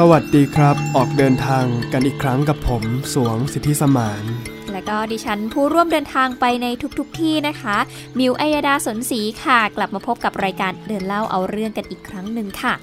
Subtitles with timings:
[0.00, 2.82] สวัสดีครับ ออกเดินทางกันอีกครั้งกับผม
[3.14, 4.24] สวงสิทธิสมาน
[4.72, 6.66] และก็ดิฉันผู้ร่วมเดินทางไปใน
[6.98, 7.76] ทุกๆทที่นะคะ
[8.18, 12.74] มิวอัยดาสนศรีค่ะ กลับมาพบกับรายการเดินเล่าเอาเรื่องกันอีกครั้งหนึ่งค่ะ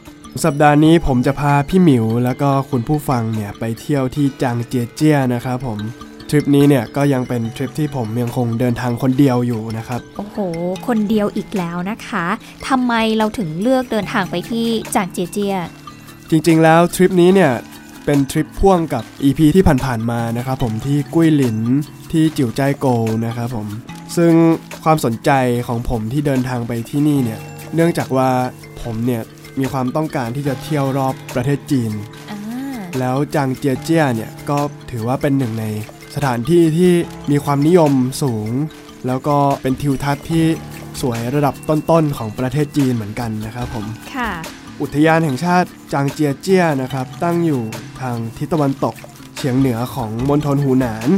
[0.44, 5.80] สัปดาห์นี้ผมจะพาพี่หมิว แล้วก็คุณผู้ฟังเนี่ยไปเที่ยวที่จางเจียเจี้ยนะครับผม
[6.30, 10.38] ทริปนี้เนี่ยก็ยังเป็นทริปที่ผมยังคงเดินทางคนเดียวอยู่นะครับ โอ้โห
[10.88, 12.26] คนเดียวอีกแล้วนะคะ
[12.68, 15.56] ทำไมเราถึงเลือกเดินทางไปที่จางเจียเจีย
[16.36, 17.52] จริงๆแล้วทริปนี้เนี่ย
[18.06, 21.60] เป็นทริปพ่วงกับ EP ที่ผ่านๆมานะครับผมที่กุ้ยหลิน
[22.12, 22.86] ที่จิ๋วใจโก
[23.26, 23.68] นะครับผม
[24.16, 24.34] ซึ่ง
[24.84, 25.32] ความสนใจ
[25.68, 27.40] ของผมที่เดินทางไปที่นี่เนี่ย
[27.76, 28.30] เนื่องจากว่า
[28.82, 29.22] ผมเนี่ย
[29.60, 31.92] มีความต้องการที่จะเที่ยวรอบประเทศจีน
[33.00, 34.58] แล้วจางเจียเจี้ยเนี่ยก็
[34.92, 35.66] ถือว่าเป็นหนึ่งใน
[36.16, 36.92] สถานที่ที่
[37.32, 38.50] มีความนิยมสูง
[39.08, 40.46] แล้วก็เป็นทิวทัศน์ที่
[41.02, 44.32] สวยระดับต้นๆของประเทศจีนเหมือนกันนะครับผม ค่ะ
[44.84, 47.64] อุทยานแห่งชาติจางเจียเจี้ยนะครับ ตั้งอยู่
[48.02, 48.96] ทางทิศตะวันตก
[49.38, 51.10] เฉียงเหนือของมณฑลหูหนาน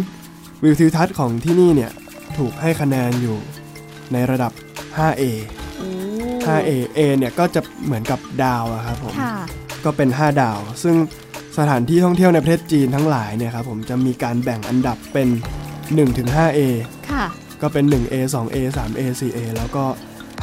[0.63, 1.91] วิวทิวทัศน์ของที่นี่เนี่ย
[2.37, 3.37] ถูกให้คะแนนอยู่
[4.13, 4.51] ในระดับ
[4.97, 5.23] 5A
[6.45, 9.13] 5A A เนี่ยก็จะเหมือนกับดาวครับผม
[9.85, 10.95] ก็เป็น 5 ดาว ซึ่ง
[11.57, 15.27] สถานที่ท่องเที่ยวในประเทศจีนทั้งหลายเนี่ยครับผมจะมีการแบ่งอันดับเป็น
[15.97, 16.59] 1-5A
[17.11, 17.25] ค่ะ
[17.61, 19.85] ก็เป็น 1A 2A 3A 4A แล้วก็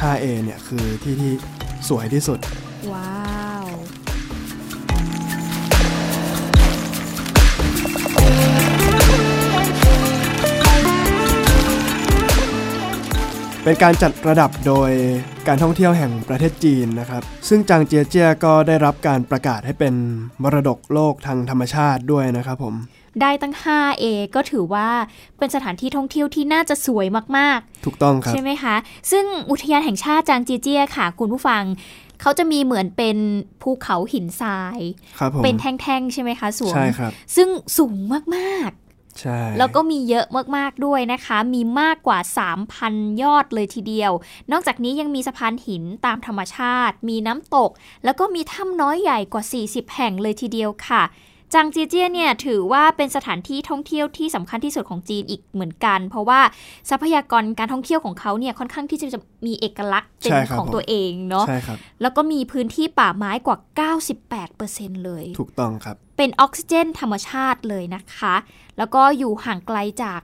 [0.03, 1.31] 5A เนี่ยคือที่ที่
[1.89, 2.39] สวยที่สุด
[2.91, 3.17] ว้า
[3.63, 3.65] ว
[13.65, 14.91] เป็นการจัดระดับโดย
[15.47, 19.93] การท่องเที่ยวแห่งประเทศจีนนะครับ ซึ่งจางเจียเจียก็ได้รับการประกาศให้เป็น
[20.43, 22.75] มรดกโลกทางธรรมชาติด้วยนะครับผม
[23.21, 24.05] ได้ตั้ง 5A
[24.35, 24.89] ก็ถือว่า
[25.37, 27.05] เป็นสถานที่ท่องเที่ยวที่น่าจะสวย
[27.37, 28.75] มากๆ ถูกต้องครับ ใช่ไหมคะ
[29.11, 31.63] ซึ่งอุทยานแห่งชาติจางเจียเจียค่ะ คุณผู้ฟัง
[32.23, 33.17] เขาจะมีเหมือนเป็น
[33.61, 34.79] ภูเขาหินทราย
[35.43, 37.97] เป็นแท่งๆ ใช่ไหมคะสวงใช่ครับ ซึ่งสูง
[38.35, 40.25] มากๆใช่แล้วก็มีเยอะ
[40.57, 42.19] มากๆด้วยนะคะ มีมากกว่า
[42.69, 44.11] 3,000 ยอดเลยทีเดียว
[44.51, 47.71] นอกจากนี้ยังมีสะพานหินตามธรรมชาติ มีน้ำตก
[48.05, 51.03] แล้วก็มีถ้ำน้อยใหญ่กว่า 40 แห่งเลยทีเดียวค่ะ
[51.53, 56.39] จางจีเจียเนี่ยถือว่าเป็นสถานที่ท่องเที่ยวที่สำคัญที่สุดของจีนอีกเหมือนกัน เพราะว่า
[56.89, 61.45] ทรัพยากรการท่องเที่ยวของเขาเนี่ยค่อนข้างที่จะมีเอกลักษณ์เป็นของตัวเองเนาะ
[62.01, 63.57] แล้วก็มีพื้นที่ป่าไม้กว่า
[64.51, 68.35] 98%เลย ถูกต้องครับ เป็นออกซิเจนธรรมชาติเลยนะคะ
[68.77, 70.21] แล้วก็อยู่ห่างไกลจาก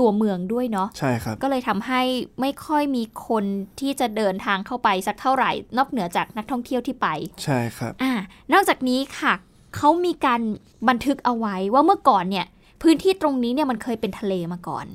[0.00, 2.02] ตัวเมืองด้วยเนาะใช่ครับ ก็เลยทำให้
[2.40, 3.44] ไม่ค่อยมีคน
[3.80, 7.08] ที่จะเดินทางเข้าไปสักเท่าไหร่ นอกเหนือจากนักท่องเที่ยวที่ไป
[7.44, 8.12] ใช่ครับอ่า
[8.52, 9.34] นอกจากนี้ค่ะ
[9.76, 10.40] เขามีการ
[10.88, 12.46] บันทึกเอาไว้ว่าเมื่อก่อนเนี่ย
[12.82, 14.86] พื้นที่ตรงนี้เนี่ยมันเคยเป็นทะเลมาก่อน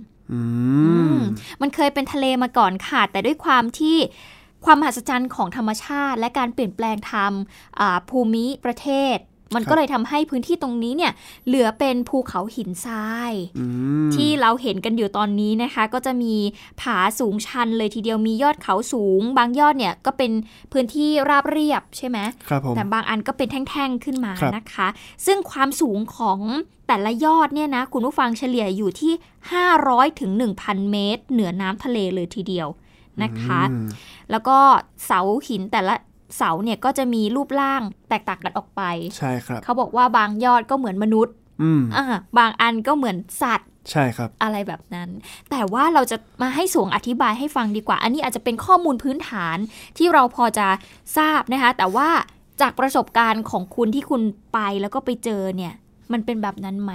[1.12, 1.18] ม
[1.62, 3.98] มันเคยเป็นทะเลมาก่อนค่ะ แต่ด้วยความที่
[4.66, 7.32] ความมหัศจรรย์ของธรรมชาติ และการเปลี่ยนแปลงทาง
[8.10, 9.18] ภูมิประเทศ
[9.56, 11.12] มันก็เลยทำให้พื้นที่ตรงนี้เนี่ย
[11.48, 13.34] เหลือเป็นภูเขาหินทราย
[14.16, 16.36] ที่เราเห็นกันอยู่ตอนนี้นะคะ ก็จะมี
[16.82, 20.32] ผาสูงชันเลยทีเดียวมียอดเขาสูง บางยอดเนี่ยก็เป็น
[20.72, 22.18] พื้นที่ราบเรียบใช่ไหม
[22.76, 24.88] แต่บางอันก็เป็นแท่งๆขึ้นมานะคะ
[25.26, 26.40] ซึ่งความสูงของ
[26.88, 29.14] แต่ละยอดเนี่ยนะคุณผู้ฟังเฉลี่ยอยู่ที่
[29.68, 30.32] 500ถึง
[30.62, 32.68] 1,000 เมตร เหนือน้ำทะเลเลยทีเดียว
[33.24, 33.62] นะคะ
[34.32, 34.58] แล้วก็
[35.06, 35.94] เสาหินแต่ละ
[36.36, 38.82] เสาเนี่ยก็จะมีรูปร่างแตกต่างกันออกไป
[39.18, 42.06] ใช่ครับ เขาบอกว่าบางยอดก็เหมือนมนุษย์ อืมอ่า
[42.38, 45.10] บางอันก็เหมือนสัตว์ ใช่ครับ อะไรแบบนั้น
[45.52, 49.58] แต่ว่าเราจะมาให้สวงอธิบายให้ฟังดีกว่า อันนี้อาจจะเป็นข้อมูลพื้นฐาน
[49.98, 50.68] ที่เราพอจะ
[51.18, 52.10] ทราบนะคะ แต่ว่า
[52.62, 54.22] จากประสบการณ์ของคุณที่คุณ
[54.54, 55.74] ไปแล้วก็ไปเจอเนี่ย
[56.12, 56.94] มันเป็นแบบนั้นไหม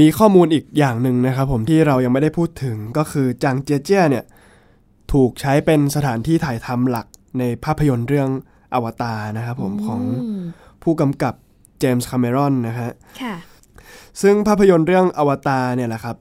[0.00, 4.24] มีข้อมูลอีกอย่างหนึ่งนะครับผมที่เรายังไม่ได้พูดถึงก็คือจางเจียเจี้ยเนี่ย
[5.12, 7.06] ถูกใช้เป็นสถานที่ถ่ายทำหลัก
[7.40, 8.30] ในภาพยนตร์เรื่อง
[8.74, 10.02] อวตารนะครับผมของ
[10.82, 11.34] ผู้กำกับ
[11.78, 12.90] เจมส์คาเมรอนนะฮะ
[14.22, 16.16] ซึ่งภาพยนตร์เรื่องอวตารเนี่ยแหละครับ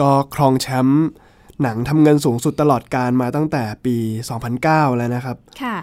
[0.00, 1.04] ก็ครองแชมป์
[1.62, 3.96] หนังทำเงินสูงสุดตลอดการมาตั้งแต่ปี
[4.46, 5.76] 2009 แล้วนะครับ ค่ะ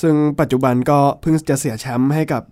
[0.00, 2.42] ซึ่งปัจจุบันก็เพิ่งจะเสียแชมป์ให้กับ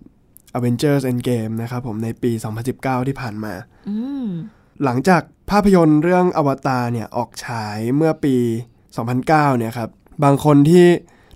[0.57, 2.31] Avengers Endgame นะครับผมในปี
[2.69, 3.53] 2019 ที่ผ่านมา
[4.83, 8.35] หลังจากภาพยนตร์เรื่องอวตารเนี่ยออกฉายเมื่อปี
[8.97, 9.89] 2009 เนี่ยครับ
[10.23, 10.85] บางคนที่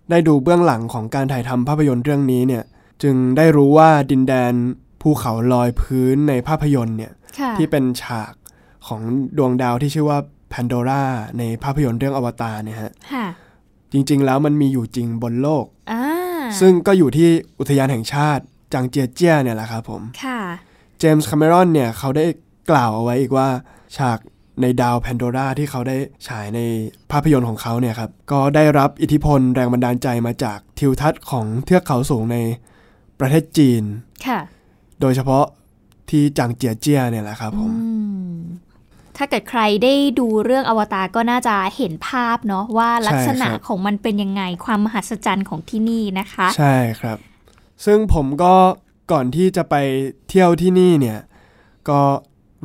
[0.10, 2.64] ได้ดูเบื้องหลังของการถ่ายทำภาพยนตร์เรื่องนี้เนี่ย
[3.04, 4.54] จึงได้รู้ว่าดินแดน
[5.02, 7.12] ภูเขาลอยฟ้าในภาพยนตร์เนี่ย
[7.58, 8.34] ที่เป็นฉาก
[8.88, 9.02] ของ
[9.38, 10.20] ดวงดาวที่ชื่อว่า
[10.50, 11.04] แพนโดรา
[11.38, 13.26] ในภาพยนตร์เรื่องอวตารเนี่ยฮะค่ะ
[13.92, 16.04] จริง ๆ แล้วมันมีอยู่จริงบนโลกอ่า
[16.60, 18.44] ซึ่งก็อยู่ที่อุทยานแห่งชาติ
[18.74, 20.40] จางเจียเจี้ยเนี่ยแหละครับผมค่ะ
[21.00, 22.26] เจมส์คาเมรอนเนี่ยเขาได้
[22.72, 23.48] กล่าวเอาไว้อีกว่า
[23.98, 24.20] ฉาก
[24.62, 26.60] ในดาวแพนโดราที่เขาได้ฉายใน
[27.12, 32.38] ภาพยนตร์ของเขาเนี่ยครับ ก็ได้รับอิทธิพลแรงบันดาลใจมาจากทิวทัศน์ของเทือกเขาสูงใน
[33.20, 33.84] ประเทศจีน
[34.28, 34.40] ค่ะ
[35.02, 35.46] โดยเฉพาะ
[36.10, 37.88] ที่จางเจียเจี้ยเนี่ยแหละครับผมอื
[38.36, 38.38] ม
[39.18, 47.18] ถ้าเกิดใครได้ดูเรื่องอวตารก็น่าจะเห็นภาพเนาะว่าลักษณะของมันเป็นยังไงความมหัศจรรย์ของที่นี่นะคะ ใช่ครับ
[47.86, 48.54] ซึ่งผมก็
[49.12, 49.76] ก่อนที่จะไป
[50.30, 51.20] เที่ยวที่นี่เนี่ย
[51.90, 52.00] ก็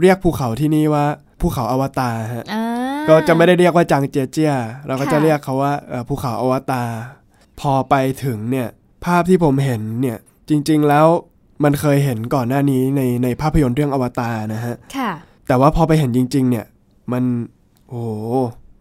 [0.01, 1.07] เรียกภูเขาที่นี่ว่า
[1.43, 2.63] ภูเขาอวตารฮะอ่า
[3.09, 4.53] ก็จะไม่ได้เรียกว่าจางเจียเจีย
[4.87, 6.89] เราก็ค่ะจะเรียกเขาว่าเอ่อภูเขาอวตาร
[7.61, 7.95] พอไป
[8.25, 8.69] ถึงเนี่ย
[9.05, 10.19] ภาพที่ผมเห็นเนี่ย
[10.49, 11.07] จริง ๆแล้ว
[11.65, 15.11] มันเคยเห็นก่อนหน้านี้ในในภาพยนตร์เรื่องอวตารนะฮะค่ะ
[15.49, 16.67] แต่ว่าพอไปเห็นจริง ๆ เนี่ย
[17.13, 17.25] มัน
[17.89, 18.11] โอ้โห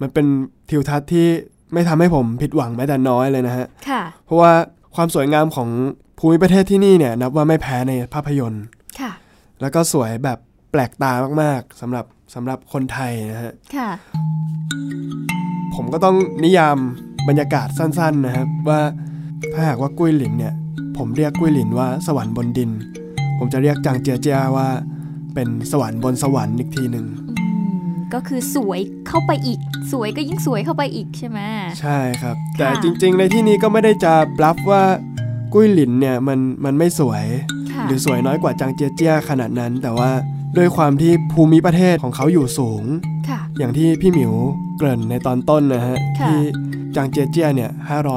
[0.01, 0.25] มันเป็น
[0.69, 1.27] ทิวทัศน์ที่
[1.73, 4.51] ไม่ทำให้ผมผิดหวังแม้แต่น้อยเลยนะฮะค่ะเพราะว่า
[4.95, 5.69] ความสวยงามของ
[6.17, 8.63] ภูมิประเทศที่นี่เนี่ยนับว่าไม่แพ้ในภาพยนตร์
[8.99, 9.11] ค่ะ
[9.61, 10.37] แล้วก็สวยแบบ
[10.71, 13.89] แปลกตามากๆสำหรับสำหรับคนไทยนะฮะค่ะ
[15.75, 16.77] ผมก็ต้องนิยาม
[17.27, 18.81] บรรยากาศสั้นๆนะครับ ว่า
[19.53, 20.53] ถ้าหากว่ากุ้ยหลินเนี่ย
[20.97, 22.71] ผมเรียกกุ้ยหลินว่าสวรรค์บนดิน
[23.37, 24.67] ผมจะเรียกจางเจียเจียว่า
[25.33, 27.33] เป็นสวรรค์บนสวรรค์อีกทีหนึ่งอื
[27.73, 27.83] ม
[28.13, 29.59] ก็คือสวยเข้าไปอีก
[29.91, 31.39] สวยก็ยิ่งสวยเข้าไปอีกใช่ไหม
[31.81, 34.83] ใช่ครับ แต่ค่ะจริงๆ ในที่นี้ก็ไม่ได้จะบลัฟว่า
[35.53, 37.23] กุ้ยหลินเนี่ยมันมันไม่สวย
[37.73, 40.11] ค่ะหรือสวยน้อยกว่าจางเจียเจียขนาดนั้น แต่ว่า
[40.57, 42.83] ด้วยความที่ภูมิประเทศของเขาอยู่สูง
[43.29, 44.33] ค่ะอย่างที่พี่หมิว
[44.77, 46.39] เกริ่นในตอนต้นนะฮะค่ะที่
[46.95, 47.71] จางเจียเจียเนี่ย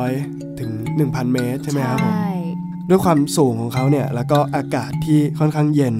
[0.07, 0.71] 500ถึง
[1.03, 2.31] 1,000 เมตร ใช่ไหมครับผมใช่
[2.89, 5.97] ด้วยความสูงของเขาเนี่ย แล้วก็อากาศที่ค่อนข้างเย็น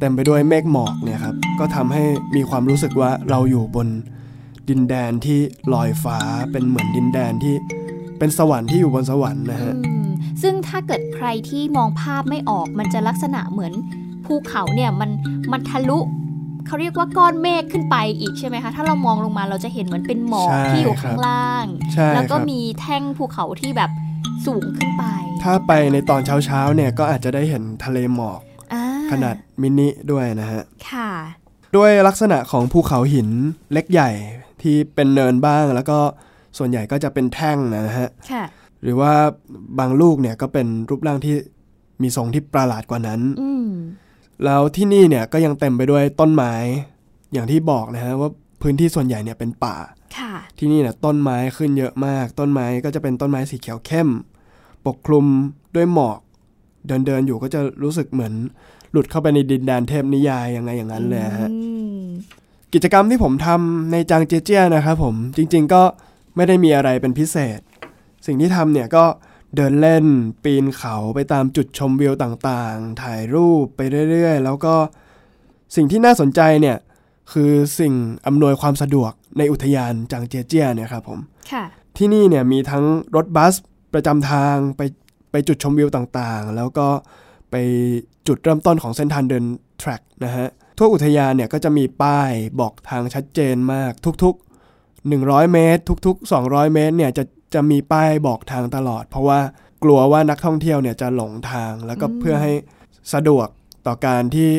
[0.00, 2.02] เต็มไปด้วยเมฆหมอกเนี่ยครับ ก็ทำให้
[2.36, 3.88] มีความรู้สึกว่าเราอยู่บน
[4.68, 5.38] ดินแดนที่
[5.74, 6.18] ลอยฟ้า
[6.52, 7.54] เป็นเหมือนดินแดนที่
[8.18, 10.08] เป็นสวรรค์ที่อยู่บนสวรรค์นะฮะอืม
[10.42, 13.72] ซึ่งถ้าเกิดใครที่มองภาพไม่ออกมันจะลักษณะเหมือน
[14.24, 15.10] ภูเขาเนี่ยมัน
[15.52, 15.98] มันทะลุ
[16.66, 23.90] เขาเรียกว่าก้อนเมฆขึ้นไปอีกใช่ไหมคะ ถ้าเรามองลงมาเราจะเห็นเหมือนเป็นหมอกใช่ที่อยู่ครัข้าบงล่างใช่แล้วคก็รับมีแท่งภูเขาที่แบบ
[24.46, 25.04] สูงขึ้นไป
[25.42, 28.40] ถ้าไปในตอนเช้าๆเนี่ยก็อาจจะได้เห็นทะเลหมอก
[28.72, 28.80] อ่
[29.10, 31.10] ขนาดมินิด้วยนะฮะ ค่ะ
[31.76, 33.28] ด้วยลักษณะของภูเขาหิน
[33.72, 34.10] เล็กใหญ่
[34.62, 35.98] ที่เป็นเนินบ้างแล้วก็
[36.58, 38.44] ส่วนใหญ่ก็จะเป็นแท่งนะฮะ ค่ะ
[38.82, 39.12] หรือว่า
[39.78, 41.34] บางลูกเนี่ยก็เป็นรูปร่างที่
[42.02, 43.68] มีทรงที่ประหลาดกว่านั้น อืม
[44.44, 46.54] แล้วที่นี่เนี่ยก็ยังเต็มไปด้วยต้นไม้
[47.32, 48.30] อย่างที่บอกนะฮะว่า
[48.62, 49.76] พื้นที่ส่วนใหญ่เนี่ยเป็นป่า
[50.18, 54.08] ค่ะที่นี่เนี่ยต้นไม้ขึ้นเยอะมาก ต้นไม้ก็จะเป็นต้นไม้สีเขียวเข้ม
[54.86, 55.26] ปกคลุม
[55.74, 56.18] ด้วยหมอก
[56.86, 58.32] เดินเดินๆอยู่ก็จะรู้สึกเหมือน
[58.92, 61.58] หลุดเข้าไปในดินแดนเทพนิยายยังไงอย่างนั้นเลยฮะอื
[62.02, 62.04] ม
[62.74, 65.82] กิจกรรมที่ผมทำในจางเจียเจี้ยนะครับผมจริง ๆ ก็
[66.36, 67.60] ไม่ได้มีอะไรเป็นพิเศษ
[68.26, 69.04] สิ่งที่ทำเนี่ยก็
[69.56, 70.06] เดินเล่น
[70.44, 73.80] ปีนเขาไปตามจุดชมวิวต่างๆ ถ่ายรูปไป
[74.10, 74.74] เรื่อยๆ แล้วก็
[75.76, 76.76] สิ่งที่น่าสนใจเนี่ย
[77.32, 77.92] คือสิ่ง
[78.26, 81.18] อำนวยความสะดวกในอุทยานจางเจียเจี้ยเนี่ยครับผม
[81.52, 81.64] ค่ะ
[81.96, 82.84] ที่นี่เนี่ยมีทั้ง
[83.16, 83.54] รถบัส
[83.94, 84.82] ประจำทางไป
[85.30, 86.88] ไปจุดชมวิวต่างๆ แล้วก็
[87.50, 87.54] ไป
[88.26, 89.44] จุดเริ่มต้นของเส้นทางเดิน
[89.78, 92.30] แทร็กนะฮะทั่วอุทยานเนี่ยก็จะมีป้าย
[92.60, 93.92] บอกทางชัดเจนมาก
[94.22, 99.40] ทุกๆ 100 เมตร ทุกๆ 200 เมตรเนี่ยจะ จะมีป้ายบอกทางตลอด เพราะว่า
[99.82, 102.52] กลัวว่านักท่องเที่ยวเนี่ยจะหลงทางแล้วก็อืมเพื่อให้
[103.14, 103.48] สะดวก
[103.86, 104.50] ต่อการที่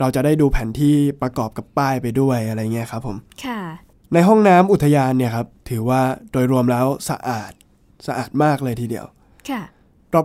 [0.00, 3.60] เราจะได้ดูแผนที่ประกอบกับป้ายไปด้วยอะไรเงี้ยครับผมค่ะ
[4.12, 6.00] ในห้องน้ำอุทยานเนี่ยครับถือว่า
[6.32, 7.52] โดยรวมแล้วสะอาด
[8.06, 9.06] สะอาดมากเลยทีเดียว
[9.50, 9.62] ค่ะ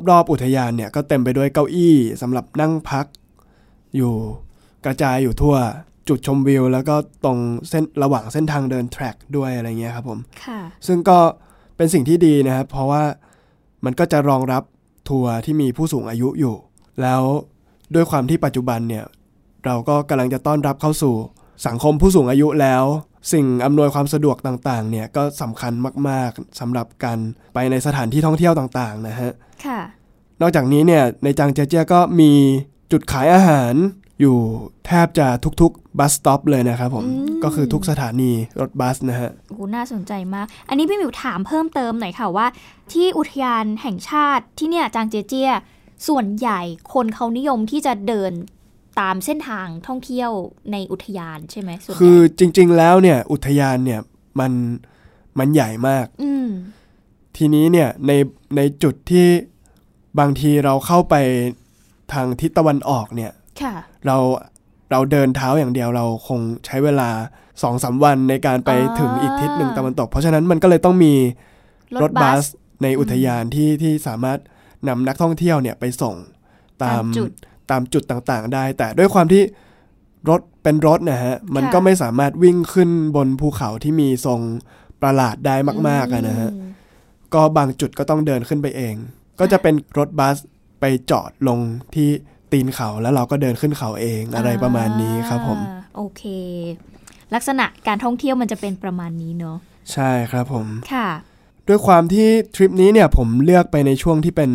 [0.10, 3.06] รอบๆอุทยานเนี่ยก็เต็มไปด้วยเก้าอี้สำหรับนั่งพัก
[3.96, 4.13] อยู่
[4.86, 5.56] กระจายอยู่ทั่ว
[6.10, 7.38] จุดชมวิว แล้วก็ตรง
[7.70, 11.20] เส้นระหว่างเส้นทางเดินแทร็กด้วยอะไรเงี้ยครับผม ค่ะ ซึ่งก็
[11.82, 13.04] เป็นสิ่งที่ดีนะครับ เพราะว่า
[13.86, 14.64] มันก็จะรองรับ
[15.10, 16.56] ทัวร์ที่มีผู้สูงอายุอยู่
[17.02, 17.22] แล้ว
[17.96, 19.06] ด้วยความที่ปัจจุบันเนี่ย
[19.66, 21.16] เราก็กำลังจะต้อนรับเข้าสู่
[21.68, 22.84] สังคมผู้สูงอายุแล้ว
[23.34, 25.74] สิ่งอำนวยความสะดวกต่างๆเนี่ยก็สำคัญ
[26.10, 27.18] มาก ๆสำหรับการ
[27.54, 29.32] ไปในสถานที่ท่องเที่ยวต่างๆนะฮะ
[29.66, 29.82] ค่ะ
[30.42, 32.32] นอกจากนี้เนี่ยในจางเจียเจียก็มี
[32.92, 33.74] จุดขายอาหาร
[34.22, 34.38] อยู่
[34.86, 35.28] แทบจะ
[35.62, 42.48] ทุกๆบัสสต็อปเลยนะครับผมอืมก็คือทุกสถานีรถบัสนะฮะโอ้โหน่าสนใจมาก อันนี้พี่หมิวถามเพิ่มเติมหน่อยค่ะว่า
[42.94, 45.51] ที่อุทยานแห่งชาติที่เนี่ยจางเจียเจีย
[46.08, 46.62] ส่วนใหญ่
[46.94, 48.32] คนเขานิยมที่จะเดิน
[49.00, 50.32] ตามเส้นทางท่องเที่ยว
[50.72, 54.00] ในอุทยานใช่ไหมส่วนใหคือญ่จริง ๆ แล้วเนี่ยอุทยานเนี่ย
[54.40, 54.51] มัน
[55.40, 56.48] มันใหญ่มากอืม
[57.38, 58.12] ทีนี้เนี่ยใน
[58.56, 59.28] ในจุดที่
[60.20, 61.16] บางทีเราเข้าไป
[62.13, 63.41] ทางทิศตะวันออกเนี่ยค่ะ
[64.08, 64.17] เรา
[64.91, 67.10] เราเดินเท้าอย่างเดียวเราคงใช้เวลา
[67.62, 71.13] สองสาวันในการไปอ่าถึงอีกทิศหนึ่งตะวันตก เพราะฉะนั้นมันก็เลยต้องมี
[72.01, 72.43] รถบัส
[72.84, 74.39] ในอุทยานที่ที่สามารถ
[74.88, 76.15] นำนักท่องเที่ยวเนี่ยไปส่ง
[76.84, 77.29] ตาตามมจุด
[77.72, 79.43] ตามจุดต่างๆ ได้ แต่ด้วยความที่
[80.29, 84.39] รถเป็นรถนะฮะ มันค่ะก็ไม่สามารถวิ่งขึ้นบนภูเขาที่มีทรง
[85.01, 85.55] ประหลาดได้
[85.88, 86.70] มากๆอะนะฮะอืม
[87.34, 88.96] ก็บางจุดก็ต้องเดินขึ้นไปเอง
[89.39, 90.38] ก็จะเป็นรถบัส
[90.79, 91.60] ไปจอดลง
[91.96, 92.10] ที่
[92.51, 96.24] ตีนเขาแล้วเราก็เดินขึ้นเขาเองอะไรประมาณนี้ครับผมอ่าโอเค
[97.34, 99.58] ลักษณะการท่องเที่ยวมันจะเป็นประมาณนี้เนาะ
[99.93, 101.10] ใช่ครับผมค่ะ
[101.67, 104.51] ด้วยความที่ทริปนี้เนี่ยผมเลือกไปในช่วงที่เป็น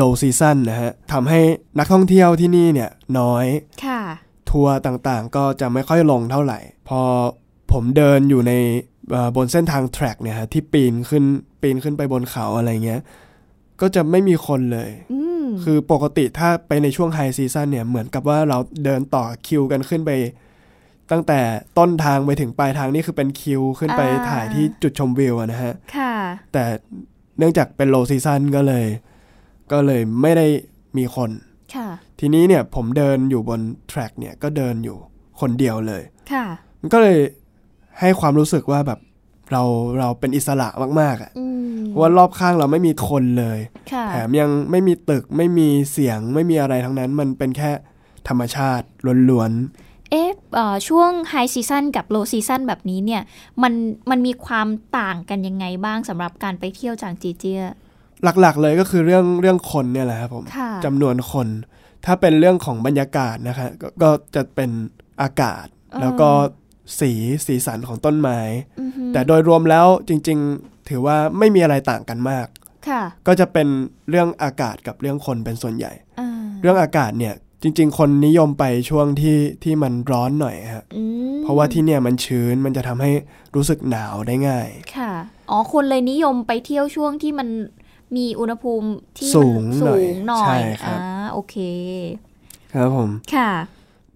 [0.00, 1.40] low season นะฮะทำให้
[1.78, 3.46] นักท่องเที่ยวที่นี่เนี่ยน้อย
[3.86, 4.00] ค่ะ
[4.50, 6.58] ทัวร์ต่างๆ ก็จะไม่ค่อยลงเท่าไหร่
[6.88, 7.00] พอ
[7.72, 8.52] ผมเดินอยู่ใน
[9.10, 11.24] เอ่อบนเส้นทางแทร็กเนี่ยฮะที่ปีนขึ้น
[11.62, 13.00] ปีนขึ้นไปบนเขาอะไรเงี้ย
[13.80, 15.29] ก็จะไม่มีคนเลย อืม
[15.64, 20.10] คือปกติถ้าไปในช่วง high season เนี่ยเหมือนกับว่าเราเดินต่อคิวกันขึ้นไป
[21.10, 21.40] ตั้งแต่
[21.78, 26.14] ต้นทางไปถึงปลายทางนี่คือเป็นคิวขึ้นไปถ่ายที่จุดชมวิวอะนะฮะค่ะ
[26.52, 26.64] แต่
[27.38, 28.86] เนื่องจากเป็น low season ก็เลย
[29.72, 30.46] ก็เลยไม่ได้
[30.98, 31.30] มีคน
[31.74, 31.88] ค่ะ
[32.20, 34.96] ทีนี้เนี่ยผมเดินอยู่บน track เนี่ยก็เดินอยู่
[35.40, 36.02] คนเดียวเลย
[36.32, 36.46] ค่ะ
[36.80, 37.18] มันก็เลย
[38.00, 38.98] ให้ความรู้สึกว่าแบบ
[39.52, 39.62] เรา
[39.98, 40.68] เราเป็นอิสระ
[41.00, 43.58] มากๆอะค่ะอืมเพราะว่ารอบข้างเราไม่มีคนเลย
[43.92, 47.70] ค่ะแถมยังไม่มีตึกไม่มีเสียงไม่มีอะไรทั้งนั้น มันเป็นแค่
[48.28, 48.86] ธรรมชาติ
[49.30, 49.52] ล้วน
[50.10, 53.22] เอ๊ะเอ่อช่วง high season กับ low season แบบนี้เนี่ย
[53.62, 53.72] มัน
[54.10, 61.48] มันมีความต่างกันยังไงบ้างสำหรับการไปเที่ยวจางเจียเจี้ยๆหลักๆเลยก็คือเรื่องเรื่องคนเนี่ยแหละครับผมค่ะจำนวนคน
[62.06, 64.70] ถ้าเป็นเรื่องของบรรยากาศนะคะกก็จะเป็น
[65.22, 65.66] อากาศ
[66.00, 66.30] แล้วก็
[67.00, 67.12] สี
[67.46, 68.40] สีสันของต้นไม้
[68.80, 72.46] อือฮึแต่โดยรวมแล้วจริง ๆ ถือว่าไม่มีอะไรต่างกันมาก
[72.88, 73.68] ค่ะก็จะเป็น
[74.10, 76.28] เรื่องอากาศกับเรื่องคนเป็นส่วนใหญ่อ่า
[76.60, 81.02] เรื่องอากาศเนี่ยจริง ๆ คนนิยมไปช่วงที่ที่มันร้อนหน่อยฮะอื
[81.36, 83.10] มเพราะว่าที่เนี่ยมันชื้นมันจะทำให้
[83.54, 85.12] รู้สึกหนาวได้ง่าย ค่ะ
[85.50, 87.48] อ๋อ คนเลยนิยมไปเที่ยวช่วงที่มัน
[88.16, 91.56] มีอุณหภูมิที่มันสูงหน่สูอยงหน่อใช่ยครับอ่าโอเค
[92.72, 93.50] ครับผม ค่ะ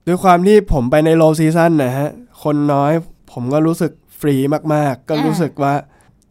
[0.06, 2.08] ด้วยความที่ผมไปในโลซีซั o นนะฮะ
[2.44, 2.92] คนน้อย
[3.32, 4.34] ผมก็รู้สึกฟรี
[4.74, 5.74] มากๆ ก็อ่ารู้รู้สึกว่า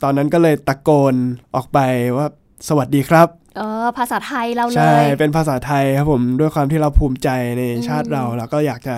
[0.03, 1.15] ตอนนั้นก็เลยตะโกน
[1.55, 1.79] ออกไป
[2.17, 2.27] ว่า
[2.69, 3.27] สวัสดีครับ
[3.57, 8.95] เออภาษาไทยเราเลใช่ยเป็นภาษาไทยครับผมด้วยความที่เราภูมิใจในชาติอืมเรา แล้วก็อยากจะ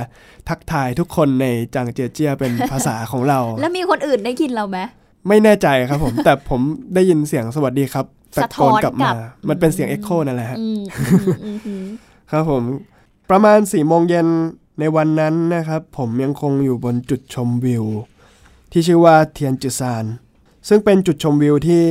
[0.49, 1.45] ทักทายทุกคนใน
[1.75, 4.79] จางเจียเจียเป็นภาษาของเรา แล้วมีคนอื่นได้ยินเราไหม
[5.27, 6.61] ไม่แน่ใจครับผม แต่ผม
[6.95, 8.05] ได้ยินเสียงสวัสดีครับ
[8.37, 9.15] ตะสะท้โกอนนกลับกลัมาบ
[9.49, 10.81] มันเป็นเสียงเอ็กโคนั่นแหละฮะอืม
[11.11, 11.85] อืมอืมอืม
[12.31, 12.63] ครับผม
[13.29, 14.27] ประมาณ4ี่โมงเย็น
[14.79, 17.85] ในวันนั้นนะครับผมยังคงอยู่บนจุดชมวิว
[18.71, 20.05] ที่ชื่อว่าเทียนจุซาน
[20.67, 21.81] ซึ่งเป็นจุดชมวิวที่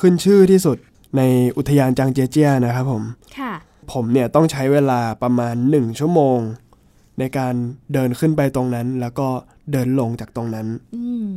[0.00, 0.78] ขึ้นชื่อที่สุด
[1.16, 1.22] ใน
[1.56, 3.02] อุทยานจางเจียเจียนะครับผม
[3.38, 3.52] ค่ะ
[3.92, 6.38] ผมเนี่ยต้องใช้เวลาประมาณ 1 ชั่วโมง
[7.18, 7.54] ในการ
[7.92, 9.28] เดินขึ้นไปตรงนั้น แล้วก็
[9.72, 11.34] เดินลงจากตรงนั้นอืม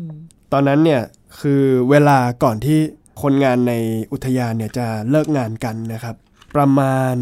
[0.52, 1.02] ตอนนั้นเนี่ย
[1.40, 2.80] คือเวลาก่อนที่
[3.22, 3.74] คนงานใน
[4.12, 6.16] อุทยานเนี่ยจะเลิกงานกันนะครับ
[6.58, 7.14] ประมาณ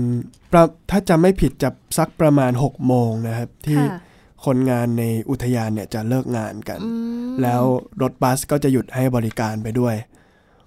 [0.51, 3.99] ประถ้าจำไม่ผิดจะสักประมาณ6โมงนะครับ ที่ค่ะ
[4.45, 6.91] คนงานในอุทยานเนี่ยจะเลิกงานกันอื
[7.27, 7.63] มแล้ว
[8.01, 9.95] รถบัสก็จะหยุดให้บริการไปด้วย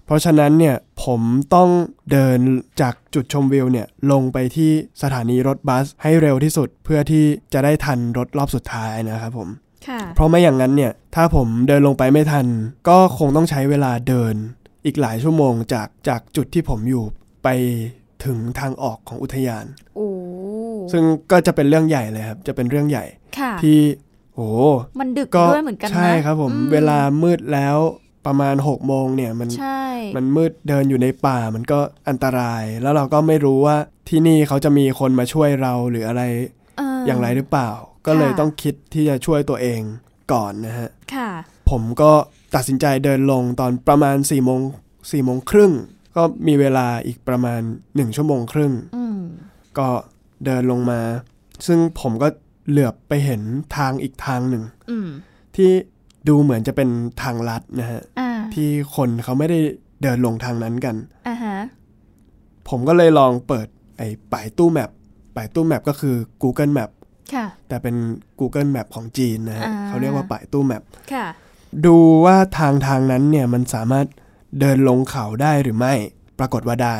[0.05, 1.21] เพราะฉะนั้นเนี่ยผม
[1.55, 1.69] ต้อง
[2.11, 2.39] เดิน
[2.81, 4.71] จากจุดชมวิวเนี่ยลงไปที่
[5.01, 7.23] สถานีรถบัสให้เร็วที่สุดเพื่อที่
[7.53, 9.49] จะได้ทันรถรอบสุดท้ายนะครับผม
[9.87, 12.45] ค่ะเพราะไม่อย่างนั้นเนี่ยถ้าผมเดินลงไปไม่ทัน
[12.89, 14.33] ก็คงต้องใช้เวลาเดิน
[14.85, 17.03] อีกหลายชั่วโมงจากจากจุดที่ผมอยู่
[17.43, 17.47] ไป
[18.25, 20.07] ถึงทางออกของอุทยานโอ้
[20.91, 23.05] ซึ่งก็จะเป็นเรื่องใหญ่เลยครับ จะเป็นเรื่องใหญ่
[23.39, 23.79] ค่ะที่
[24.35, 24.49] โอ้
[24.99, 27.77] มันดึกก็ด้วยเหมือนกันนะใช่ครับผมอืเวลามืดแล้ว
[28.25, 29.83] ประมาณ6กโมงเนี่ยมันใช่
[30.15, 33.77] มันมืดเดินอยู่ในป่ามันก็อันตราย แล้วเราก็ไม่รู้ว่า
[34.09, 36.23] ที่นี่เขาจะมีคนมาช่วยเราหรืออะไร
[36.77, 37.69] เอย่างไรหรือเปล่า
[38.07, 39.81] ก็เลยค่ะต้องคิดที่จะช่วยตัวเอง
[40.33, 41.29] ก่อนนะฮะค่ะ
[41.69, 42.11] ผมก็
[42.55, 44.61] ตัดสินใจเดินลงตอนประมาณ4ี่โมง
[45.11, 45.71] สี่โมงครึ่ง
[46.15, 49.19] ก็มีเวลาอีกประมาณ1ชั่วโมงครึ่งอืม
[49.77, 49.87] ก็
[50.45, 51.01] เดินลงมา
[51.67, 52.27] ซึ่งผมก็
[52.69, 53.41] เหลือบไปเห็น
[53.77, 55.07] ทางอีกทางหนึ่งอืม
[55.55, 55.71] ที่
[56.27, 56.89] ดูเหมือนจะเป็น
[57.21, 59.59] ทางลัดนะฮะอ่าที่คนเขาไม่ได้
[60.01, 60.95] เดินลงทางนั้นกัน
[61.27, 61.57] อ่าฮะ
[62.69, 64.89] ผมก็เลยลองเปิดไอ้ป่ายตู้แมป
[65.35, 66.89] ป่ายตู้แมปก็คือ Google Map
[67.33, 67.95] ค่ะแต่เป็น
[68.39, 71.27] Google Map ของจีนนะฮะอ่าเขาเรียกว่าป่ายตู้แมปค่ะ
[71.85, 74.05] ดูว่าทางทางนั้นเนี่ยมันสามารถ
[74.59, 75.93] เดินลงเขาได้หรือไม่
[76.39, 76.97] ปรากฏว่าได้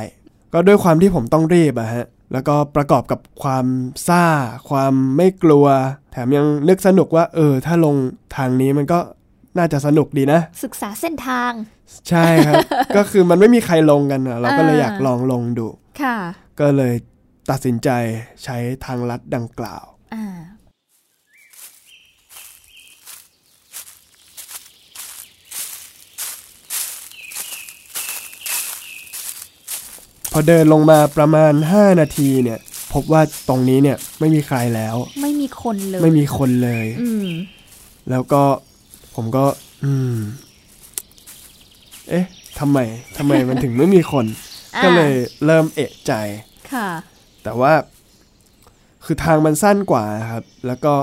[0.53, 3.65] ก็ด้วยความที่ผมต้องรีบอะฮะ แล้วก็ประกอบกับความ
[4.07, 4.25] ซ่า
[4.69, 5.65] ความไม่กลัว
[6.11, 7.95] แถมยังนึกสนุกว่า เออ ถ้าลง
[8.35, 8.99] ทางนี้มันก็
[9.57, 11.51] น่าจะสนุกดีนะ ศึกษาเส้นทาง
[12.09, 12.55] ใช่ครับ
[12.97, 15.67] ก็คือมันไม่มีใครลงกันอะเราก็เลยอยากลองลงดู
[16.01, 16.17] ค่ะ
[16.59, 16.93] ก็เลย
[17.49, 17.89] ตัดสินใจ
[18.43, 19.85] ใช้ทางลัดดังกล่าว
[30.39, 32.59] อเดินลงมาประมาณ 5 นาทีเนี่ย
[32.93, 37.29] พบว่าตรงนี้เนี่ยไม่มีใครแล้ว ไม่มีคนเลย ไม่มีคนเลย อืม
[38.09, 38.41] แล้วก็
[39.15, 39.45] ผมก็
[39.83, 40.15] อืม
[42.09, 42.25] เอ๊ะ
[42.59, 42.77] ทำไม
[43.17, 44.25] ทำไมมันถึงไม่มีคน
[44.75, 45.13] อ่าก็เลย
[45.45, 46.13] เริ่มเอะใจ
[46.73, 46.89] ค่ะ
[47.43, 47.73] แต่ว่า
[49.05, 50.93] คือทางมันสั้นกว่าครับ แล้วก็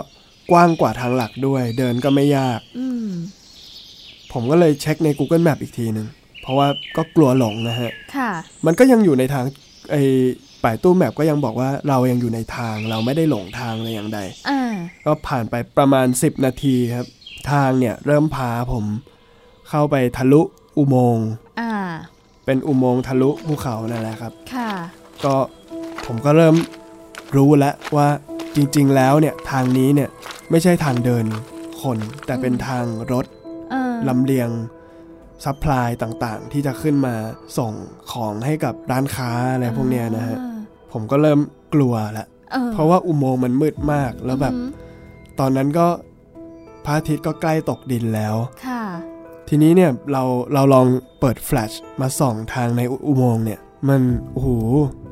[0.51, 3.09] กว้างกว่าทางหลักด้วย เดินก็ไม่ยากอืม
[4.33, 6.07] ผมก็เลยเช็คใน Google Map อีกทีหนึ่ง
[6.47, 8.31] เพราะว่าก็กลัวหลงนะฮะค่ะ
[8.67, 9.45] มันก็ยังอยู่ในทาง
[9.93, 10.03] ไอ้
[10.65, 14.75] ป่ายตู้แมปก็ยังบอกว่าเรายังอยู่ในทางเราไม่ได้หลงทางเลยอย่างใดอ่า
[15.05, 17.07] ก็ผ่านไปประมาณ 10 นาทีครับ
[17.51, 18.85] ทางเนี่ยเริ่มพาผม
[19.69, 20.43] เข้าไปทะลุ
[20.79, 21.29] อุโมงค์
[21.61, 21.73] อ่า
[22.45, 24.71] เป็นอุโมงค์ทะลุภูเขานั่นแหละครับ ค่ะ
[25.25, 25.35] ก็
[26.07, 26.55] ผมก็เริ่ม
[27.37, 28.09] รู้แล้วว่า
[28.57, 30.09] จริง ๆ แล้วเนี่ยทางนี้เนี่ย
[30.51, 31.25] ไม่ใช่ทางเดิน
[31.83, 33.27] คนแต่เป็นทางรถ
[33.71, 34.49] เออลำเลียง
[35.45, 37.15] supply ต่างๆ ที่จะขึ้นมา
[37.59, 37.73] ส่ง
[38.13, 40.59] ของให้กับร้านค้าอะไรพวกเนี้ยนะฮะอ่า
[40.93, 41.41] ผมก็เริ่ม
[41.75, 45.87] กลัวละออเพราะว่าอุโมงค์มันมืดมากแล้วแบบอือหือตอนนั้นก็
[46.85, 48.35] พระอาทิตย์ก็ใกล้ตกดินแล้ว
[48.67, 48.83] ค่ะ
[49.49, 50.23] ทีนี้เนี่ยเรา
[50.55, 50.87] เราลอง
[51.21, 54.03] เปิดแฟลชมาส่องทางในอุอุโมงค์เนี่ย มัน
[54.33, 54.49] โอ้โห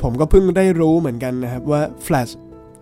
[0.03, 2.29] ผมก็เพิ่งได้รู้เหมือนกันนะครับว่าแฟลช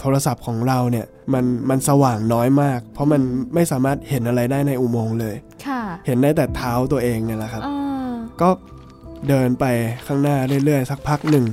[0.00, 3.22] โทรศัพท์ของเราเนี่ยมันมันสว่างน้อยมาก เพราะมัน
[3.54, 5.71] ไม่สามารถเห็นอะไรได้ในอุโมงค์เลยค่ะ
[6.06, 7.68] เห็นได้แต่เท้าตัวเองเนี่ยแหละครับเอ
[8.08, 8.48] อก็
[9.28, 9.64] เดินไป
[10.06, 11.44] ข้างหน้าเรื่อยๆ สักพักหนึ่ง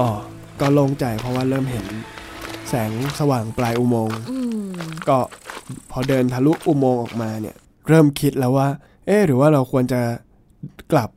[0.00, 0.10] อ๋อ
[0.60, 1.86] ก็โล่งใจเพราะว่าเริ่มเห็น
[2.68, 4.66] แสงสว่างปลายอุโมงค์อืม
[5.08, 5.18] ก็
[5.90, 7.56] พอเดินทะลุอุโมงค์ออกมาเนี่ย
[7.88, 8.68] เริ่มคิดแล้วว่า
[9.06, 10.00] เอ๊ะหรือว่าเราควรจะ
[10.92, 11.10] กลับ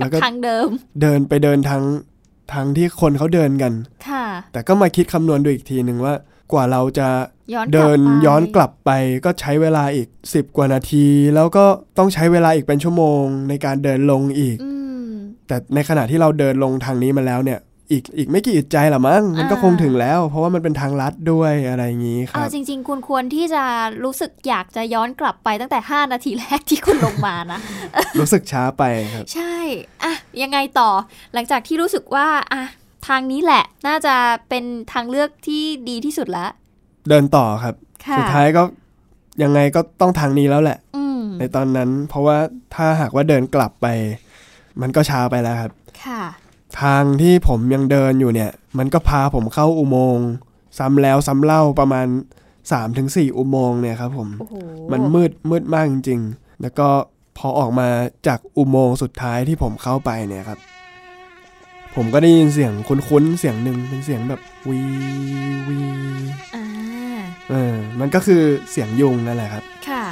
[0.02, 0.68] ล้บวก็ทางเดิม
[1.02, 1.82] เดินไปเดินทาง
[2.52, 3.72] ทางที่คนเขาเดินกัน
[4.08, 6.14] ค่ะ แต่ก็มาคิดคำนวณดูอีกทีหนึ่งว่า
[6.52, 7.08] กว่าเราจะ
[7.54, 8.90] ย้อนกลับเดินไปย้อนกลับไป
[9.24, 11.64] ก็ใช้เวลาอีก 10 กว่านาที แล้วก็
[11.98, 14.70] ต้องใช้เวลาอีกเป็นชั่วโมงในการเดินลงอีกอื
[15.04, 15.08] ม
[15.46, 17.60] แต่ในขณะที่เราเดินลงทางนี้มาแล้วเนี่ย
[17.92, 23.64] อีกอีกไม่กี่อึดใจหรอมั้งมันก็อ่าคงถึงแล้ว เพราะว่ามันเป็นทางลัดด้วยอะไรอย่างนี้คเอารับจริง ๆ คุณควรที่จะ
[24.04, 27.60] รู้สึกอยากจะย้อนกลับไปตั้งแต่ 5 นาทีแรกที่คุณลงมานะ
[28.18, 28.82] รู้สึกช้าไป
[29.14, 29.56] ครับ ใช่
[30.04, 30.12] อะ
[30.42, 30.90] ยังไงต่อ
[31.34, 32.62] หลังจากที่รู้สึกว่าอะ
[33.08, 34.14] ทางนี้แหละ น่าจะ
[34.48, 36.46] เป็นทางเลือกที่ดีที่สุดละ
[37.08, 37.74] เดินต่อครับ
[38.06, 38.62] ค่ะสุดท้ายก็
[39.42, 42.38] ยังไงก็ต้องทางนี้แล้วแหละอืมในตอนนั้น เพราะว่า
[42.74, 43.86] ถ้าหากว่าเดินกลับไป
[44.80, 45.72] มันก็ช้าไปแล้วครับ
[46.04, 46.22] ค่ะ
[46.82, 50.26] ทางที่ผมยังเดินอยู่เนี่ย มันก็พาผมเข้าอุโมงค์
[50.78, 52.06] ซ้ำแล้วซ้ำเล่าประมาณ
[52.72, 54.54] 3-4อุโมงค์เนี่ยครับผมโอ้โห
[54.92, 56.88] มันมืดมืดมากจริงๆ แล้วก็
[57.38, 57.88] พอออกมา
[58.26, 60.58] จากอุโมงค์สุดท้ายที่ผมเข้าไปเนี่ยครับ
[61.96, 64.78] ผมก็ได้ยินเสียงคุ้นๆเสียงหนึ่งเป็นเสียงแบบวี
[65.68, 65.80] วี
[66.54, 66.64] อ่า
[67.50, 70.04] เออมันก็คือเสียงยุงนั่นแหละครับ ค่ะ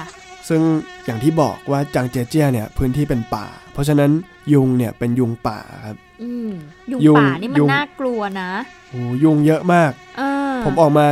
[0.48, 0.60] ซึ่ง
[1.04, 4.10] อย่างที่บอกว่าจางเจยเจียเนี่ยพื้นที่เป็นป่า เพราะฉะนั้น
[4.52, 6.50] ยุงเนี่ยเป็นยุงป่าครับอืม
[6.90, 8.50] ยุงยุงป่านี่มัยุนงน่ากลัวนะ
[8.90, 11.06] โอ้ยุงเยอะมากเออผมออกมา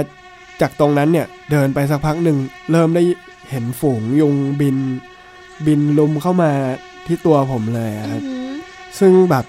[0.60, 2.36] จากตรงนั้นเนี่ยเดินไปสักพักหนึ่ง
[2.72, 3.02] เริ่มได้
[3.50, 4.76] เห็นฝูงยุงบิน
[5.66, 6.50] บินลุมเข้ามา
[7.06, 8.50] ที่ตัวผมเลยอะครับอือหือ
[8.98, 9.44] ซึ่งแบบ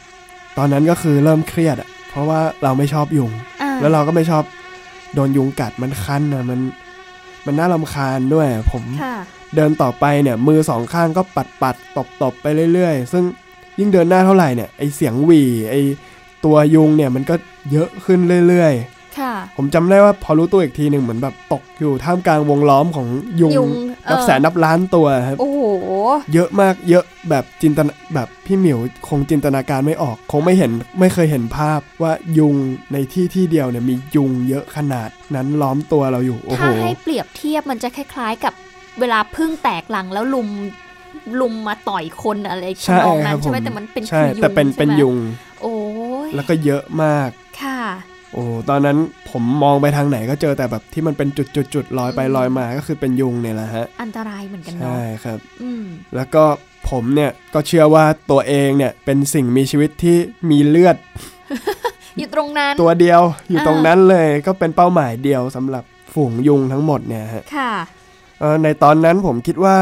[0.62, 4.44] ตอนนั้นก็คือเริ่มเครียดอะเพราะว่าเราไม่ชอบยุงอ่าแล้วเราก็ไม่ชอบ
[5.16, 6.60] โดนยุงกัดมันคันอะมัน
[7.46, 9.18] มันน่ารำคาญด้วย ผมค่ะ
[9.56, 13.24] เดินต่อไปเนี่ย มือสองข้างก็ปัดปัดตบตบไปเรื่อยๆ ซึ่ง
[13.80, 15.76] ยิ่งเดินหน้าเท่าไหร่เนี่ยไอเสียงหวีไอ
[16.46, 17.36] ตัวยุงเนี่ยมันก็
[17.72, 18.99] เยอะขึ้นเรื่อยๆค่ะ
[19.58, 23.08] ผมจำได้ว่าพอรู้ตัวอีกทีหนึ่งเหมือนแบบตกอยู่ท่ามกลางวงล้อมของ
[23.42, 23.70] ยุงยุง
[24.10, 25.62] นับเออแสนนับล้านตัวครับโอ้โห
[26.34, 32.56] เยอะมากเยอะแบบจินตนาแบบพี่หมิวคงจินตนาการไม่ออก คงไม่เห็นไม่เคยเห็นภาพว่ายุง
[32.94, 38.54] ในที่ที่เดียวเนี่ยมียุงเยอะขนาดนั้นล้อมตัวเราอยู่โอ้โหถ้าให้เปรียบเทียบมันจะคล้าย ๆ กับ
[39.00, 40.50] เวลาพึ่งแตกลังแล้วลุม
[41.42, 45.18] ลุมมาต่อยคนอะไรใช่ทำนองคนั้รันบผใช่ไหมมแต่มันเป็นใช่คือยุงแต่เป็นเป็นใช่ไหมยุง
[45.62, 45.76] โอ้
[46.28, 47.39] ยแล้วก็เยอะมากค่ะ
[48.34, 48.98] โอ้ตอนนั้น
[49.30, 55.84] ผมมองไปทางไหนก็เจอแต่แบบที่มันเป็นจุดๆๆลอยไปอืมลอยมาก็คือเป็นยุงเนี่ยแหละฮะ อันตรายเหมือนกันเนาะใช่ครับอืม
[56.16, 56.44] แล้วก็
[56.90, 60.18] ผมเนี่ยก็เชื่อว่าตัวเองเนี่ยเป็นสิ่งมีชีวิตที่
[60.50, 60.98] มีเลือด
[62.18, 67.74] อยู่ตรงนั้น ตัวเดียวอยู่อ่าตรงนั้นเลยก็เป็นเป้าหมายเดียวสำหรับฝูงยุงทั้งหมดเนี่ยฮะค่ะ
[68.40, 69.76] เอ่อในตอนนั้นผมคิดว่า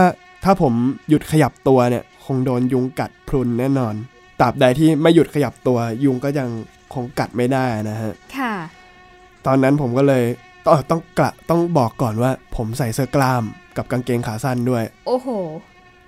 [0.43, 0.73] ถ้าผม
[1.09, 3.93] หยุดขยับตัวเนี่ย คงโดนยุงกัดพรุนแน่นอน
[4.39, 6.49] ตราบใดที่ไม่หยุดขยับตัวยุงก็ยัง
[6.93, 8.53] คงกัดไม่ได้นะฮะค่ะ
[9.45, 10.23] ตอนนั้นผมก็เลย
[10.65, 13.43] ต้องต้องกระต้องบอกก่อนว่า ผมใส่เสื้อกล้าม
[13.77, 15.29] กับกางเกงขาสั้นด้วย โอ้โห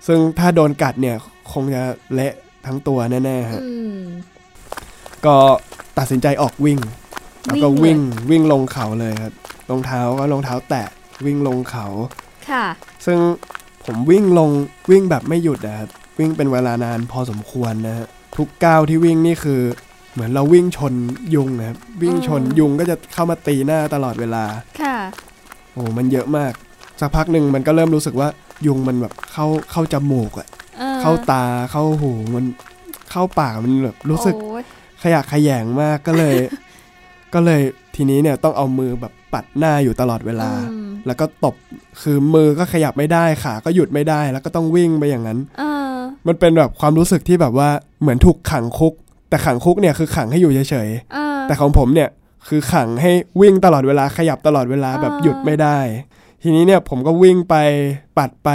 [0.06, 1.16] ซึ่งถ้าโดนกัดเนี่ย
[1.52, 1.82] คงจะ
[2.14, 2.32] เละ
[2.66, 4.00] ทั้งตัวแน่ๆฮะอืม
[5.26, 5.36] ก็
[5.98, 6.78] ตัดสินใจออกวิ่ง
[7.46, 9.34] แล้วก็วิ่วิ่งงเลยวิ่งลงเขาเลยครับ
[9.70, 10.88] รองเท้าก็รองเท้าแตะ
[11.26, 11.86] วิ่งลงเขา
[12.50, 12.66] ค่ะ
[13.06, 13.18] ซึ่ง
[13.84, 14.50] ผมวิ่งลง
[14.90, 19.62] วิ่งแบบไม่หยุดนะครับวิ่งเป็นเวลานานพอสมควรนะฮะทุกก้าวที่วิ่งนี่คือ
[20.12, 20.94] เหมือนเราวิ่งชน
[21.34, 24.44] ยุงนะครับวิ่งชนอืมยุงก็จะเข้ามาตีหน้าตลอดเวลา
[24.80, 24.96] ค่ะ
[25.72, 26.52] โอ้มันเยอะมาก
[27.00, 28.28] สักพักหนึ่งมันก็เริ่มรู้สึกว่า
[28.66, 30.48] ยุงมันแบบเข้าเข้าจมูกอะ
[30.80, 32.44] ออเข้าตาเข้าหูมัน
[33.10, 34.64] เข้าปากมันแบบรู้สึกโอ้ย
[35.02, 36.36] ขยะแขยงมากก็เลย
[37.34, 37.60] ก็เลย
[37.96, 41.54] ทีนี้เนี่ยต้องเอามือแบบปัดหน้าอยู่ตลอดเวลาอืมแล้วก็ตบ
[42.02, 45.94] คือมือก็ขยับไม่ได้ขาก็หยุดไม่ได้ แล้วก็ต้องวิ่งไปอย่างนั้นเออ
[46.26, 47.68] มันเป็นแบบความรู้สึกที่แบบว่า
[48.00, 48.94] เหมือนถูกขังคุก
[49.30, 52.10] แต่ขังคุกเนี่ยคือขังให้อยู่เฉยเออๆแต่ของผมเนี่ย
[52.48, 55.78] คือขังให้วิ่งตลอดเวลาขยับตลอดเวลาแบบอ่าหยุดไม่ได้
[56.42, 57.54] ทีนี้เนี่ยผมก็วิ่งไป
[58.18, 58.48] ปัดไป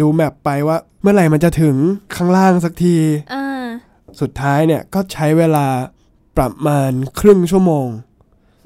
[0.00, 1.76] ดูแมปไปว่า เมื่อไหร่มันจะถึง
[2.14, 2.96] ข้างล่างสักที
[3.30, 3.64] เออ
[4.20, 5.66] สุดท้ายเนี่ยก็ใช้เวลา
[6.36, 7.88] ประมาณครึ่งชั่วโมง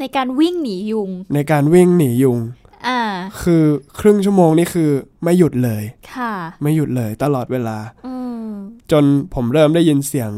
[0.01, 2.39] ในการวิ่งหนียุง ในการวิ่งหนียุง
[2.87, 3.01] อ่า
[3.43, 3.63] คือ
[4.01, 4.91] ครึ่งชั่วโมงนี่คือ
[5.25, 5.83] ไม่หยุดเลย
[6.15, 8.15] ค่ะ ไม่หยุดเลยตลอดเวลาอื
[8.45, 8.49] ม
[8.91, 10.33] จนผมเริ่มได้ยินเสียง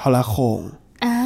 [0.00, 0.60] โทรโข่ง
[1.04, 1.16] อ่า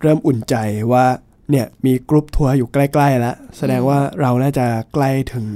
[0.00, 0.54] เริ่มอุ่นใจ
[0.92, 1.04] ว่า
[1.50, 5.46] เนี่ยมี group tour อยู่ใกล้ๆแล้วแสดงว่าเราน่าจะใกล้ถึง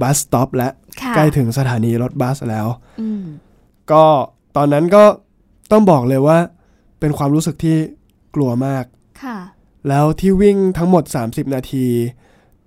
[0.00, 2.66] bus stop แล้วค่ะใกล้ถึงสถานีรถบัสแล้ว
[3.00, 3.24] อืม
[3.92, 4.04] ก็
[4.56, 5.04] ตอนนั้นก็
[5.72, 6.38] ต้องบอกเลยว่า
[7.00, 7.76] เป็นความรู้สึกที่
[8.34, 8.84] กลัวมาก
[9.22, 9.38] ค่ะ
[9.88, 11.86] แล้วที่วิ่งทั้งหมด 30 นาที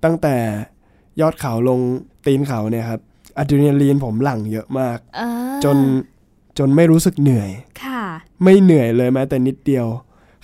[0.04, 0.36] ตั้งแต่
[1.22, 1.80] ยอดเขาลง
[2.26, 3.02] ตีนเขาเนี่ยครับ
[3.38, 5.78] อะดรีนาลีนผมหลั่งเยอะมากเออจน
[6.60, 7.50] จนไม่รู้สึกเหนื่อย
[7.84, 8.04] ค่ะ
[8.44, 9.88] ไม่เหนื่อยเลยแม้แต่นิดเดียว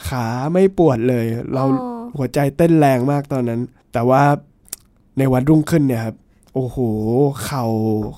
[0.07, 3.61] ขาไม่ปวดเลย เราโอ้หัวใจเต้นแรงมากตอนนั้น
[3.93, 4.23] แต่ว่า
[5.17, 6.15] ในวันรุ่งขึ้นเนี่ยครับ
[6.53, 6.77] โอ้โห
[7.45, 7.65] เข่า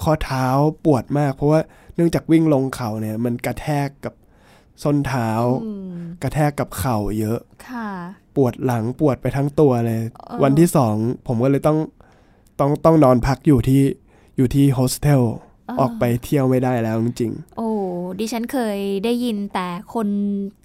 [0.03, 0.45] ข้อเท้า
[0.85, 1.59] ปวดมาก เพราะว่า
[1.95, 4.13] เนื่องจากวิ่งลงเขาเนี่ย มันกระแทกกับ
[4.83, 5.29] ส้นเท้า
[5.65, 7.89] อืมกระแทกกับเข่าเยอะค่ะ
[8.35, 10.95] ปวดหลังปวดไปทั้งตัวเลยเออวันที่สอง
[11.27, 11.77] ผมก็เลยต้อง
[12.59, 13.81] ต้องต้องนอนพักอยู่ที่
[14.37, 15.23] อยู่ที่โฮสเทล
[15.79, 17.66] ออกไปเที่ยวไม่ได้แล้วจริงโอ้
[18.19, 20.07] ดิฉันเคยได้ยินแต่คน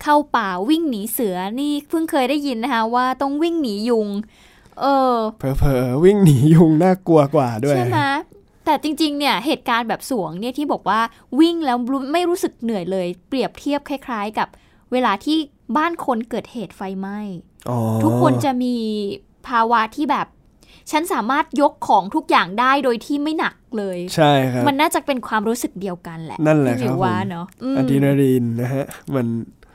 [0.03, 4.09] เข้าป่าวิ่งหนีเสือนี่เพิ่งเคยได้ยินนะคะว่าต้องวิ่งหนียุง
[4.81, 7.99] เออๆเผลอๆวิ่งหนียุงน่ากลัวกว่าด้วยใช่ไหม
[8.65, 11.01] แต่จริงๆ เนี่ยเหตุการณ์แบบสวงเนี่ยที่บอกว่า
[11.41, 11.79] วิ่งแล้ว
[12.13, 14.49] ไม่รู้สึกเหนื่อยเลย เปรียบเทียบคล้าย ๆ กับ
[14.93, 15.39] เวลาที่
[15.77, 17.19] บ้านคนเกิดเหตุไฟไหม้
[17.69, 18.75] อ๋อทุกคนจะมี
[19.49, 20.27] ภาวะที่แบบ
[20.93, 29.27] ฉันสามารถยกของทุกอย่างได้โดยที่ไม่หนักเลย ใช่ครับ มันน่าจะเป็นความรู้สึกเดียวกันแหละ นั่นแหละที่ครับมิวว่าผมเนาะอืมอะดรีนาลีนนะฮะ มัน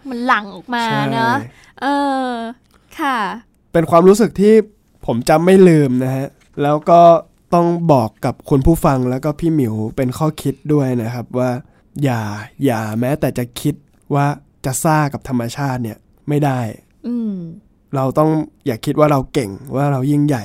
[0.09, 1.35] มันหลั่งออกมาใช่เนาะ
[1.81, 1.85] เอ
[2.25, 2.29] อ
[2.99, 3.17] ค่ะ
[3.73, 4.53] เป็นความรู้สึกที่
[5.05, 6.27] ผมจำไม่ลืมนะฮะ
[6.63, 7.01] แล้วก็
[7.53, 11.51] ต้องบอกกับคุณผู้ฟังแล้วก็พี่หมิวเป็นข้อคิดด้วยนะครับว่า
[12.03, 12.21] อย่า
[12.65, 13.75] อย่าแม้แต่จะคิด
[14.15, 14.25] ว่า
[14.65, 15.97] จะซ่ากับธรรมชาติเนี่ย
[16.29, 16.59] ไม่ได้
[17.07, 17.33] อืม
[17.95, 18.29] เราต้อง
[18.65, 20.43] อย่าคิดว่าเราเก่งว่าเรายิ่งใหญ่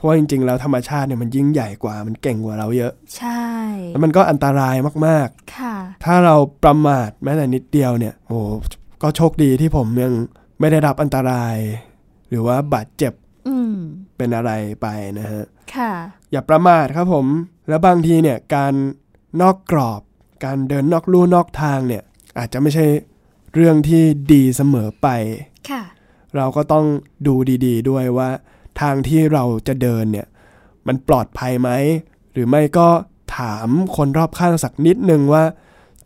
[0.00, 3.44] เพราะว่าจริงๆแล้วธรรมชาติเนี่ยมันยิ่งใหญ่กว่ามันเก่งกว่าเราเยอะ ใช่
[3.88, 6.34] แล้วมันก็อันตรายมากค่ะๆถ้าเรา
[6.64, 8.38] ประมาทแม้แต่นิดเดียวเนี่ยโอ้
[9.02, 10.12] ก็โชคดีที่ผมยัง
[10.60, 11.56] ไม่ได้รับอันตราย
[12.28, 13.12] หรือว่าบาดเจ็บ
[13.48, 13.74] อืม
[14.16, 14.50] เป็นอะไร
[14.82, 14.86] ไป
[15.18, 15.44] นะฮะ
[15.76, 15.92] ค่ะ
[16.30, 17.26] อย่าประมาทครับผม
[17.68, 18.72] แล้วบางทีเนี่ยการ
[19.42, 20.02] นอกกรอบ
[20.44, 22.02] การเดินนอกลู่นอกทางเนี่ย
[22.38, 22.86] อาจจะไม่ใช่
[23.54, 25.08] เรื่องที่ดีเสมอไป
[25.70, 25.82] ค่ะ
[26.36, 26.86] เราก็ต้อง
[27.26, 27.34] ดู
[27.66, 28.30] ดี ๆด้วยว่า
[28.80, 30.26] ทางที่เราจะเดินเนี่ย
[30.86, 31.70] มันปลอดภัยไหม
[32.32, 32.88] หรือไม่ก็
[33.36, 35.44] ถามคนรอบข้างสักนิดนึงว่า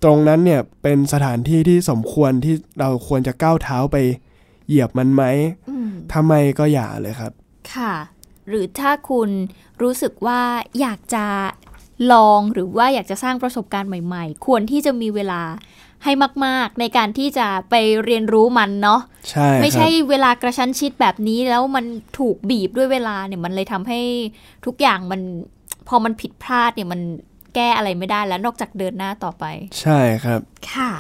[0.02, 3.96] ตรงนั้นเนี่ยเป็นสถานที่ที่สมควรที่เราควรจะก้าวเท้าไป
[4.66, 5.22] เหยียบมันไหม
[5.68, 7.32] อืมถ้าไม่ก็อย่าเลยครับ
[7.74, 7.94] ค่ะ
[8.48, 9.30] หรือถ้าคุณ
[9.82, 10.42] รู้สึกว่า
[10.80, 11.26] อยากจะ
[12.12, 15.42] ลองหรือว่าอยากจะสร้างประสบการณ์ใหม่ ๆ ควรที่จะมีเวลา
[16.04, 16.12] ให้
[16.46, 21.84] มาก ๆ ในการที่จะไปเรียนรู้มันเนาะใช่ไม่คใช่รับเวลากระชั้นชิดแบบนี้แล้วมัน
[22.18, 24.00] ถูกบีบด้วยเวลาเนี่ยมันเลยทำให้
[24.66, 25.20] ทุกอย่างมัน
[25.88, 27.00] พอมันผิดพลาดเนี่ยมัน
[27.54, 29.44] แก้อะไรไม่ได้แล้วนอกจากเดินหน้าต่อไป
[29.80, 30.40] ใช่ครับ
[30.72, 30.92] ค่ะ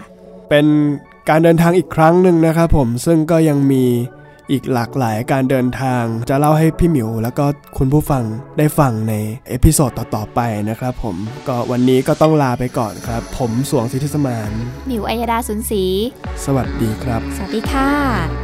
[0.48, 0.66] เป็น
[1.28, 3.84] การเดินทางอีกครั้งหนึ่งนะครับผมซึ่งก็ยังมี
[4.50, 7.44] อีกหลากหลายการเดินทาง จะเล่าให้พี่หมิว แล้วก็
[7.78, 8.22] คุณผู้ฟัง
[8.58, 9.14] ได้ฟังใน
[9.48, 11.16] episode ต่อๆไปนะครับผม
[11.48, 14.50] ก็วันนี้ก็ต้องลาไปก่อนครับ ผมสวงสิทธิสมาน
[14.86, 15.84] หมิวอัยดาสุนศรี
[16.44, 18.43] สวัสดีครับ สวัสดีค่ะ